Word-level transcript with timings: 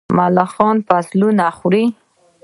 ملخان 0.17 0.77
فصلونه 0.87 1.45
خوري. 1.57 1.85